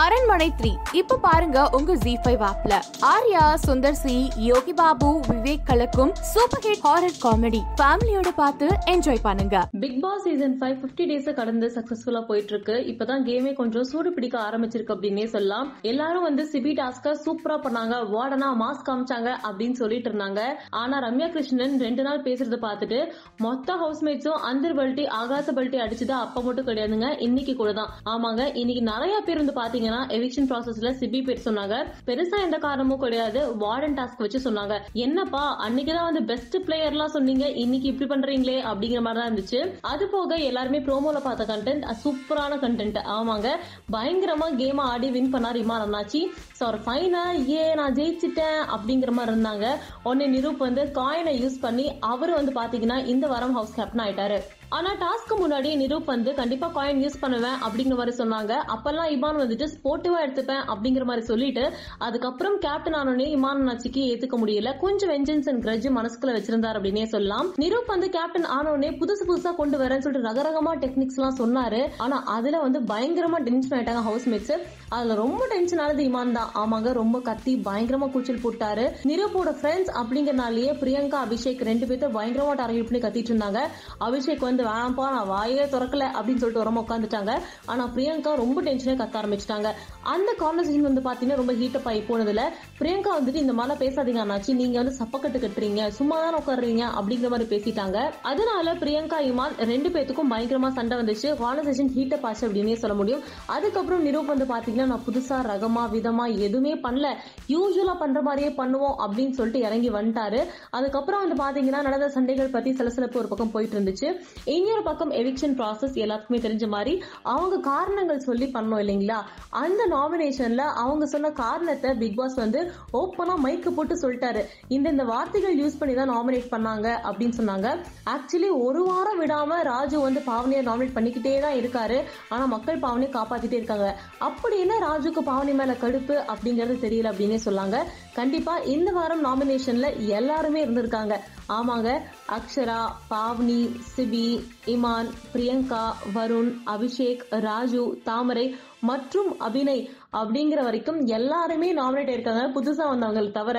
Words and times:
அரண்மனை 0.00 0.46
த்ரீ. 0.58 0.70
இப்ப 0.98 1.16
பாருங்க 1.24 1.62
உங்க 1.76 1.94
ஜி 2.02 2.12
ஃபைவ் 2.24 2.42
ஆப்ல 2.50 2.74
ஆர்யா 3.08 3.42
சுந்தர் 3.64 3.98
சி 4.02 4.14
யோகி 4.50 4.72
பாபு 4.78 5.08
விவேக் 5.26 5.66
கலக்கும் 5.70 6.12
சூப்பர் 6.30 6.62
ஹிட் 6.66 6.84
ஹாரர் 6.86 7.18
காமெடி 7.24 7.60
ஃபேமிலியோட 7.80 8.30
பார்த்து 8.38 8.66
என்ஜாய் 8.92 9.20
பண்ணுங்க. 9.26 9.56
Bigg 9.82 9.98
Boss 10.04 10.22
season 10.28 10.54
five 10.60 10.76
fifty 10.84 11.06
days 11.10 11.28
கடந்து 11.40 11.68
சக்சஸ்ஃபுல்லா 11.74 12.22
போயிட்டு 12.30 12.54
இருக்கு 12.54 12.76
இப்பதான் 12.92 13.26
கேமே 13.28 13.52
கொஞ்சம் 13.60 13.86
சூடு 13.90 14.12
பிடிக்க 14.16 14.38
ஆரம்பிச்சிருக்கு 14.46 14.94
அப்படின்னே 14.96 15.26
சொல்லலாம். 15.34 15.68
எல்லாரும் 15.92 16.26
வந்து 16.28 16.46
சிபி 16.52 16.72
டாஸ்க 16.80 17.14
சூப்பரா 17.26 17.58
பண்ணாங்க. 17.66 17.98
வார்டனா 18.14 18.48
மாஸ்க் 18.62 18.88
காமிச்சாங்க 18.88 19.28
அப்படின்னு 19.50 19.78
சொல்லிட்டு 19.82 20.10
இருந்தாங்க. 20.12 20.40
ஆனா 20.82 21.02
ரம்யா 21.06 21.30
கிருஷ்ணன் 21.36 21.76
ரெண்டு 21.86 22.04
நாள் 22.08 22.24
பேசுறத 22.28 22.60
பார்த்துட்டு 22.66 23.02
மொத்த 23.48 23.78
ஹவுஸ்மேட்ஸும் 23.84 24.40
அந்தர் 24.52 24.78
பல்ட்டி 24.80 25.06
ஆகாச 25.20 25.48
பல்ட்டி 25.60 25.84
அடிச்சது 25.86 26.16
அப்ப 26.22 26.46
மட்டும் 26.48 26.70
கிடையாதுங்க. 26.70 27.12
இன்னைக்கு 27.28 27.56
கூட 27.62 27.70
தான். 27.82 27.92
ஆமாங்க 28.14 28.42
இன்னைக்கு 28.62 28.84
நிறைய 28.92 29.14
பேர் 29.28 29.42
வந்து 29.44 29.58
பாத்தீங்கன்னா 29.82 30.02
எவிக்ஷன் 30.16 30.48
ப்ராசஸ்ல 30.50 30.90
சிபி 31.00 31.20
பேர் 31.26 31.44
சொன்னாங்க. 31.44 31.76
பெருசா 32.06 32.36
எந்த 32.42 32.56
காரணமும் 32.64 33.00
கிடையாது. 33.04 33.40
வார்டன் 33.62 33.96
டாஸ்க் 33.98 34.22
வச்சு 34.24 34.38
சொன்னாங்க. 34.46 34.74
என்னப்பா 35.04 35.42
அன்னைக்குதான் 35.66 36.08
வந்து 36.08 36.22
பெஸ்ட் 36.22 36.56
பிளேயர்லாம் 36.66 37.14
சொன்னீங்க. 37.16 37.44
இன்னைக்கு 37.62 37.88
இப்படி 37.92 38.08
பண்றீங்களே 38.12 38.56
அப்படிங்கிற 38.70 39.00
மாதிரி 39.06 39.20
தான் 39.20 39.30
இருந்துச்சு. 39.30 39.60
அது 39.92 40.06
போக 40.08 40.38
எல்லாருமே 40.50 40.80
ப்ரோமோல 40.88 41.20
பார்த்த 41.26 41.48
கண்டென்ட் 41.52 41.86
சூப்பரான 42.04 42.58
கண்டென்ட் 42.64 43.00
ஆமாங்க. 43.16 43.48
பயங்கரமா 43.92 44.48
கேம் 44.62 44.82
ஆடி 44.90 45.10
வின் 45.10 45.32
பண்ணார் 45.34 45.60
இமான் 45.64 45.84
அண்ணாச்சி. 45.86 46.22
ஸோ 46.58 46.62
அவர் 46.62 46.80
ஃபைனா 46.86 47.24
ஏ 47.50 47.74
நான் 47.74 47.98
ஜெயிச்சிட்டேன் 48.00 48.60
அப்படிங்கிற 48.76 49.12
மாதிரி 49.18 49.34
இருந்தாங்க. 49.34 49.66
உடனே 50.02 50.28
நிரூப் 50.36 50.64
வந்து 50.68 50.84
காயினை 51.00 51.34
யூஸ் 51.44 51.62
பண்ணி 51.66 51.86
அவர் 52.12 52.34
வந்து 52.38 52.54
பாத்தீங்கன்னா 52.60 52.98
இந்த 53.14 53.26
வாரம் 53.26 53.52
ஹவுஸ் 53.52 53.78
கேப்டன் 53.78 54.04
ஆயிட்டாரு. 54.06 54.40
ஆனா 54.76 54.90
டாஸ்க்கு 55.02 55.34
முன்னாடி 55.40 55.70
நிரூப் 55.82 56.10
வந்து 56.12 56.30
கண்டிப்பா 56.40 56.68
காயின் 56.76 57.00
யூஸ் 57.04 57.18
பண்ணுவேன் 57.22 57.58
அப்படிங்கிற 57.66 57.96
மாதிரி 58.00 58.14
சொன்னாங்க. 58.20 58.52
அப்பெல்லாம் 58.74 59.10
இமான் 59.14 59.40
வந்துட்டு 59.42 59.66
ஸ்போர்ட்டிவா 59.74 60.18
எடுத்துப்பேன் 60.26 60.62
அப்படிங்கிற 60.72 61.04
மாதிரி 61.10 61.24
சொல்லிட்டு 61.30 61.64
அதுக்கப்புறம் 62.06 62.56
கேப்டன் 62.66 62.96
ஆனோடனே 63.00 63.26
இமான் 63.36 63.60
அண்ணாச்சிக்கு 63.60 64.02
ஏத்துக்க 64.12 64.36
முடியல. 64.42 64.70
கொஞ்சம் 64.84 65.10
வெஞ்சன்ஸ் 65.14 65.48
அண்ட் 65.52 65.62
கிரட்ஜ் 65.66 65.88
மனசுக்குள்ள 65.98 66.34
வச்சிருந்தார் 66.38 66.78
அப்படின்னே 66.78 67.04
சொல்லலாம். 67.14 67.48
நிரூப் 67.64 67.92
வந்து 67.94 68.08
கேப்டன் 68.16 68.48
ஆனோடனே 68.58 68.90
புதுசு 69.02 69.24
புதுசா 69.30 69.52
கொண்டு 69.60 69.78
வரேன்னு 69.82 70.04
சொல்லிட்டு 70.06 70.28
ரகரகமா 70.30 70.72
டெக்னிக்ஸ் 70.84 71.18
எல்லாம் 71.20 71.38
சொன்னாரு. 71.42 71.82
ஆனா 72.04 72.18
அதுல 72.36 72.60
வந்து 72.66 72.80
பயங்கரமா 72.92 73.40
டென்ஷன் 73.48 73.76
ஆயிட்டாங்க 73.78 74.04
ஹவுஸ் 74.08 74.28
மேட்ஸ் 74.28 74.54
அதுல 74.96 75.14
ரொம்ப 75.24 75.42
டென்ஷன் 75.52 75.82
ஆனது 75.82 76.02
இமான் 76.08 76.34
தான். 76.38 76.50
ஆமாங்க 76.62 76.88
ரொம்ப 77.02 77.20
கத்தி 77.28 77.52
பயங்கரமா 77.68 78.08
கூச்சல் 78.14 78.42
போட்டாரு. 78.46 78.86
நிரூப்போட 79.10 79.52
ஃப்ரெண்ட்ஸ் 79.60 79.92
அப்படிங்கறனாலேயே 80.00 80.72
பிரியங்கா 80.82 81.20
அபிஷேக் 81.26 81.62
ரெண்டு 81.70 81.86
பேர்த்த 81.86 82.12
பயங்கரமா 82.18 82.54
டார்கெட் 82.62 82.88
பண்ணி 82.88 83.02
கத்திட்டு 83.04 83.32
இருந்தாங்க. 83.32 83.60
அபிஷேக் 84.08 84.48
வந்து 84.48 84.61
வேணாம்ப்பா 84.68 85.06
நான் 85.16 85.30
வாயே 85.34 85.64
திறக்கல 85.74 86.04
அப்படின்னு 86.16 86.42
சொல்லிட்டு 86.42 86.64
உரமா 86.64 86.82
உட்காந்துட்டாங்க 86.84 87.32
ஆனா 87.66 87.84
பிரியங்கா 87.96 88.32
ரொம்ப 88.42 88.58
டென்ஷனே 88.62 88.94
கத்த 89.02 89.20
ஆரம்பிச்சிட்டாங்க. 89.22 89.68
அந்த 90.14 90.30
கான்வர்சேஷன் 90.42 90.88
வந்து 90.88 91.02
பாத்தீங்கன்னா 91.08 91.40
ரொம்ப 91.40 91.52
ஹீட்டப் 91.60 91.88
ஆகி 91.90 92.00
போனதுல 92.08 92.44
பிரியங்கா 92.80 93.10
வந்துட்டு 93.18 93.42
இந்த 93.44 93.52
மாதிரிலாம் 93.52 93.82
பேசாதீங்க 93.84 94.20
அண்ணாச்சி. 94.24 94.52
நீங்க 94.60 94.76
வந்து 94.82 94.94
சப்பக்கட்டு 95.00 95.38
கட்டுறீங்க 95.44 95.88
சும்மா 95.98 96.16
தான் 96.24 96.38
உட்காடுறீங்க 96.40 96.82
அப்படிங்கிற 96.98 97.28
மாதிரி 97.34 97.48
பேசிட்டாங்க. 97.52 97.98
அதனால 98.22 98.74
பிரியங்கா 98.82 99.18
இமான் 99.30 99.56
ரெண்டு 99.72 99.88
பேத்துக்கும் 99.88 100.32
பயங்கரமா 100.34 100.70
சண்டை 100.78 100.98
வந்துச்சு. 100.98 101.28
கான்வர்சேஷன் 101.42 101.92
ஹீட்டப் 101.96 102.26
ஆச்சு 102.30 102.46
அப்படின்னே 102.48 102.76
சொல்ல 102.82 102.96
முடியும். 103.00 103.22
அதுக்கப்புறம் 103.46 104.04
நிரூப் 104.06 104.32
வந்து 104.32 104.48
பாத்தீங்கன்னா 104.54 104.90
நான் 104.92 105.06
புதுசா 105.08 105.38
ரகமா 105.50 105.84
விதமா 105.96 106.26
எதுவுமே 106.46 106.74
பண்ணல. 106.86 107.08
யூஸ்வலா 107.54 107.96
பண்ற 107.98 108.22
மாதிரியே 108.22 108.50
பண்ணுவோம் 108.60 108.96
அப்படின்னு 109.04 109.30
சொல்லிட்டு 109.30 109.66
இறங்கி 109.68 109.90
வந்துட்டாரு. 109.90 110.40
அதுக்கப்புறம் 110.70 111.22
வந்து 111.24 111.38
பாத்தீங்கன்னா 111.44 111.82
நடந்த 111.88 112.08
சண்டைகள் 112.08 112.54
பத்தி 112.56 112.70
சிலப்பு 112.74 113.18
ஒரு 113.18 113.28
பக்கம் 113.28 113.50
போயிட்டு 113.50 113.76
இருந்துச்சு. 113.78 114.08
இன்னொரு 114.54 114.82
பக்கம் 114.86 115.12
எவிக்ஷன் 115.20 115.54
ப்ராசஸ் 115.58 115.96
எல்லாத்துக்குமே 116.04 116.38
தெரிஞ்ச 116.46 116.66
மாதிரி 116.74 116.92
அவங்க 117.32 117.56
காரணங்கள் 117.68 118.24
சொல்லி 118.26 118.46
பண்ணோம் 118.54 118.80
இல்லைங்களா? 118.82 119.18
அந்த 119.62 119.82
நாமினேஷன்ல 119.94 120.62
அவங்க 120.82 121.04
சொன்ன 121.12 121.30
காரணத்தை 121.42 121.90
பிக் 122.00 122.16
பாஸ் 122.18 122.36
வந்து 122.42 122.60
ஓப்பனா 123.00 123.34
மைக்கு 123.44 123.70
போட்டு 123.76 123.94
சொல்லிட்டாரு. 124.02 124.42
இந்த 124.76 124.86
இந்த 124.94 125.04
வார்த்தைகள் 125.12 125.58
யூஸ் 125.60 125.78
பண்ணி 125.80 125.94
தான் 126.00 126.12
நாமினேட் 126.14 126.50
பண்ணாங்க 126.54 126.88
அப்படின்னு 127.08 127.38
சொன்னாங்க. 127.40 127.68
ஆக்சுவலி 128.14 128.50
ஒரு 128.66 128.82
வாரம் 128.90 129.20
விடாம 129.22 129.60
ராஜு 129.72 129.98
வந்து 130.06 130.22
பாவனியை 130.30 130.62
நாமினேட் 130.70 130.96
பண்ணிக்கிட்டே 130.98 131.34
தான் 131.46 131.58
இருக்காரு. 131.60 131.98
ஆனா 132.34 132.44
மக்கள் 132.54 132.82
பாவனியை 132.86 133.12
காப்பாத்திட்டே 133.18 133.60
இருக்காங்க. 133.60 133.88
அப்படி 134.28 134.58
என்ன 134.64 134.80
ராஜுக்கு 134.88 135.24
பாவனி 135.30 135.54
மேல 135.60 135.76
கடுப்பு 135.84 136.16
அப்படிங்கறது 136.34 136.76
தெரியல 136.86 137.12
அப்படின்னே 137.12 137.40
சொல்லாங்க 137.48 137.76
கண்டிப்பா 138.18 138.56
இந்த 138.74 138.90
வாரம் 138.98 139.24
நாமினேஷன்ல 139.28 139.88
எல்லாருமே 140.18 140.60
இருந்திருக்காங்க. 140.66 141.14
ஆமாங்க. 141.52 141.88
அக்ஷரா 142.30 142.80
பாவ்னி 143.10 143.60
சிபி 143.88 144.26
இமான் 144.66 145.10
பிரியங்கா 145.32 145.82
வருண் 146.14 146.50
அபிஷேக் 146.66 147.22
ராஜு 147.40 147.82
தாமரை 148.04 148.46
மற்றும் 148.82 149.30
அபிநய் 149.40 149.82
அப்படிங்கிற 150.12 150.60
வரைக்கும் 150.62 151.00
எல்லாருமே 151.10 151.72
நாமினேட் 151.72 152.08
இருக்காங்க 152.08 152.44
புதுசா 152.54 152.86
வந்தவங்களை 152.88 153.30
தவிர 153.32 153.58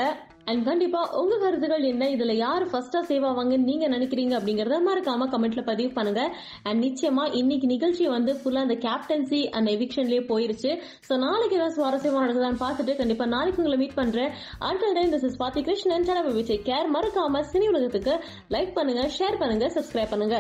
அண்ட் 0.52 0.64
கண்டிப்பா 0.68 1.02
உங்க 1.20 1.36
கருத்துக்கள் 1.42 1.86
என்ன? 1.90 2.04
இதுல 2.14 2.34
யார் 2.46 2.64
ஃபர்ஸ்டா 2.72 3.00
சேவ் 3.10 3.26
ஆவாங்கன்னு 3.30 3.68
நீங்க 3.70 3.86
நினைக்கிறீங்க 3.94 4.34
அப்படிங்கறத 4.40 4.78
மறக்காம 4.88 5.28
கமெண்ட்ல 5.34 5.62
பதிவு 5.70 5.92
பண்ணுங்க. 5.98 6.24
அண்ட் 6.68 6.80
நிச்சயமா 6.86 7.24
இன்னைக்கு 7.42 7.68
நிகழ்ச்சி 7.74 8.08
வந்து 8.16 8.34
ஃபுல்லா 8.40 8.64
அந்த 8.68 8.78
கேப்டன்சி 8.86 9.40
அண்ட் 9.58 9.72
எவிக்ஷன்லயே 9.76 10.24
போயிருச்சு. 10.32 10.72
சோ 11.08 11.16
நாளைக்கு 11.26 11.58
ஏதாவது 11.60 11.78
சுவாரஸ்யமா 11.78 12.24
நடக்குதான்னு 12.26 12.62
பார்த்துட்டு 12.66 12.96
கண்டிப்பா 13.02 13.28
நாளைக்கு 13.36 13.62
உங்களை 13.64 13.80
மீட் 13.84 13.98
பண்றேன். 14.02 14.34
அடுத்த 14.68 14.92
time 15.00 15.14
this 15.16 15.28
is 15.30 15.40
Pathi 15.44 15.64
Krishnan 15.70 16.08
channel 16.10 16.38
Vijay 16.40 16.62
care 16.70 16.92
மறக்காம 16.98 17.44
சினி 17.54 17.70
உலகத்துக்கு 17.74 18.16
லைக் 18.56 18.76
பண்ணுங்க 18.80 19.06
ஷேர் 19.20 19.40
பண்ணுங்க 19.44 19.72
சப்ஸ்கிரைப் 19.78 20.14
பண்ணுங்க. 20.16 20.38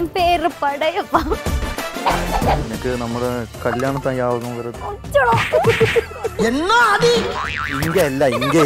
என் 0.00 0.12
பேரு 0.18 0.50
படையப்பா. 0.64 1.22
നിനക്ക് 2.60 2.90
നമ്മുടെ 3.00 3.30
കല്യാണത്താൻ 3.64 4.14
യാതൊന്നും 4.16 4.54
വരുന്നത് 4.58 4.86
എന്നാ 6.46 6.80
അല്ല 8.04 8.24
ഇന്ത്യ 8.36 8.62